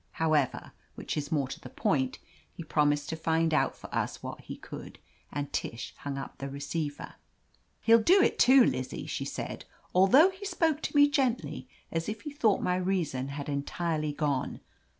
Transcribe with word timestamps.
However, 0.13 0.71
which 0.95 1.15
is 1.15 1.31
more 1.31 1.47
to 1.47 1.59
the 1.59 1.69
point, 1.69 2.17
he 2.51 2.63
promised 2.63 3.07
to 3.09 3.15
find 3.15 3.53
out 3.53 3.75
for 3.75 3.87
us 3.93 4.23
what 4.23 4.41
he 4.41 4.57
could, 4.57 4.97
and 5.31 5.53
Tish 5.53 5.93
hung 5.97 6.17
up 6.17 6.39
the 6.39 6.49
receiver. 6.49 7.13
"He'll 7.81 8.01
do 8.01 8.19
it, 8.19 8.39
too, 8.39 8.63
Lizzie," 8.65 9.05
she 9.05 9.25
said, 9.25 9.63
"although 9.93 10.31
he 10.31 10.43
spoke 10.43 10.81
to 10.81 10.95
me 10.95 11.07
gently, 11.07 11.69
as 11.91 12.09
if 12.09 12.21
he 12.21 12.31
thought 12.31 12.63
my 12.63 12.77
reason 12.77 13.27
had 13.27 13.47
entirely 13.47 14.11
gone. 14.11 14.59